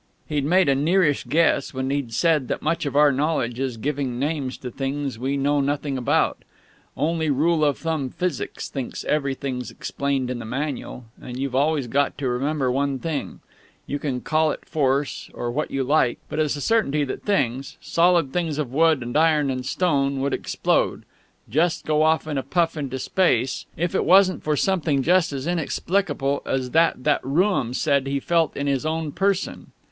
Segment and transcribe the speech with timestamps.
[0.25, 4.17] He'd made a nearish guess when he'd said that much of our knowledge is giving
[4.17, 6.43] names to things we know nothing about;
[6.97, 12.17] only rule of thumb Physics thinks everything's explained in the Manual; and you've always got
[12.17, 13.41] to remember one thing:
[13.85, 17.77] You can call it Force or what you like, but it's a certainty that things,
[17.79, 21.03] solid things of wood and iron and stone, would explode,
[21.47, 25.45] just go off in a puff into space, if it wasn't for something just as
[25.45, 29.71] inexplicable as that that Rooum said he felt in his own person.